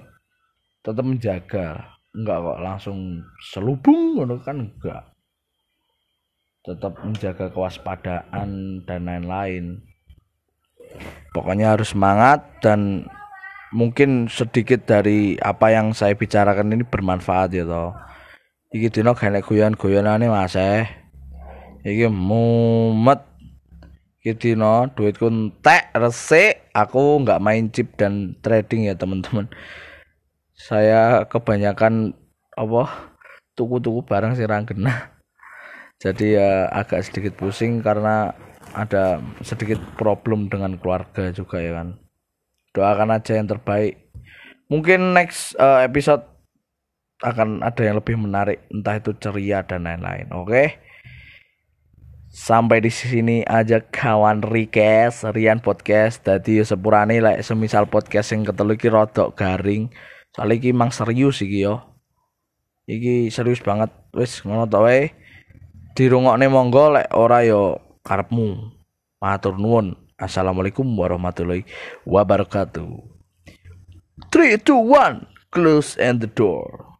tetap 0.84 1.04
menjaga. 1.04 1.68
Enggak 2.14 2.38
kok 2.46 2.60
langsung 2.62 2.98
selubung 3.42 4.22
kan 4.44 4.70
enggak. 4.70 5.02
Tetap 6.64 6.96
menjaga 7.02 7.50
kewaspadaan 7.52 8.80
dan 8.86 9.00
lain-lain. 9.04 9.84
Pokoknya 11.34 11.74
harus 11.74 11.92
semangat 11.92 12.46
dan 12.62 13.10
mungkin 13.74 14.30
sedikit 14.30 14.86
dari 14.86 15.34
apa 15.42 15.74
yang 15.74 15.90
saya 15.90 16.14
bicarakan 16.14 16.72
ini 16.72 16.86
bermanfaat 16.86 17.50
ya 17.52 17.66
toh. 17.66 17.92
Iki 18.70 18.90
dino 18.90 19.14
gak 19.14 19.42
guyon-guyonane 19.42 20.30
Mas 20.30 20.54
eh 20.54 21.03
iki 21.84 22.10
mumet. 22.10 23.20
Gitu 24.24 24.56
no 24.56 24.88
duitku 24.88 25.28
entek 25.28 25.92
resik. 25.92 26.72
Aku 26.72 27.20
nggak 27.20 27.42
main 27.44 27.68
chip 27.68 27.92
dan 28.00 28.34
trading 28.40 28.88
ya 28.88 28.96
teman-teman. 28.96 29.46
Saya 30.56 31.28
kebanyakan 31.28 32.16
apa 32.56 33.12
tuku-tuku 33.52 34.06
barang 34.06 34.38
sih 34.38 34.46
kena 34.46 35.14
jadi 36.04 36.26
ya 36.36 36.50
agak 36.68 37.06
sedikit 37.06 37.32
pusing 37.40 37.80
karena 37.80 38.36
ada 38.76 39.24
sedikit 39.40 39.80
problem 39.96 40.52
dengan 40.52 40.76
keluarga 40.76 41.32
juga 41.32 41.64
ya 41.64 41.80
kan. 41.80 41.96
Doakan 42.76 43.14
aja 43.16 43.40
yang 43.40 43.48
terbaik. 43.48 44.12
Mungkin 44.68 45.16
next 45.16 45.56
uh, 45.56 45.80
episode 45.80 46.20
akan 47.24 47.64
ada 47.64 47.80
yang 47.80 47.96
lebih 47.96 48.20
menarik. 48.20 48.68
Entah 48.68 49.00
itu 49.00 49.16
ceria 49.16 49.64
dan 49.64 49.88
lain-lain 49.88 50.28
oke? 50.34 50.52
okay? 50.52 50.76
Sampai 52.34 52.82
di 52.82 52.90
sini 52.90 53.46
aja 53.46 53.78
kawan 53.78 54.42
request 54.42 55.22
Rian 55.30 55.62
podcast. 55.62 56.26
Tadi 56.26 56.58
sepurane 56.66 57.22
like 57.22 57.46
semisal 57.46 57.86
podcast 57.86 58.34
yang 58.34 58.42
ketelu 58.42 58.74
iki 58.74 58.90
rodok 58.90 59.38
garing. 59.38 59.94
Soalnya 60.34 60.58
iki 60.58 60.74
emang 60.74 60.90
serius 60.90 61.38
iki 61.38 61.62
yo. 61.62 61.78
Iki 62.90 63.30
serius 63.30 63.62
banget. 63.62 63.94
Wis 64.10 64.42
ngono 64.42 64.66
to 64.66 64.82
wae. 64.82 65.14
Dirungokne 65.94 66.50
monggo 66.50 66.98
lek 66.98 67.14
ora 67.14 67.46
yo 67.46 67.78
karepmu. 68.02 68.74
Matur 69.22 69.54
nuwun. 69.54 69.94
Assalamualaikum 70.18 70.86
warahmatullahi 70.98 71.62
wabarakatuh. 72.02 73.14
3 74.30 74.62
2 74.62 74.74
1 74.74 75.54
close 75.54 75.98
and 75.98 76.22
the 76.22 76.30
door 76.30 76.93